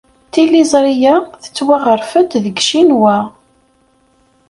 [0.31, 3.17] Tiliẓri-a tettwaɣref-d deg Ccinwa.